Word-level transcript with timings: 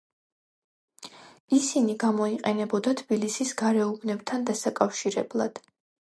ისინი 1.57 1.95
გამოიყენებოდა 2.05 2.95
თბილისის 3.03 3.53
გარეუბნებთან 3.61 4.51
დასაკავშირებლად. 4.51 5.65